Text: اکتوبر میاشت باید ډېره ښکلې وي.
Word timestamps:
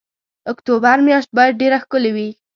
اکتوبر 0.51 0.97
میاشت 1.07 1.29
باید 1.37 1.59
ډېره 1.61 1.77
ښکلې 1.83 2.11
وي. 2.15 2.29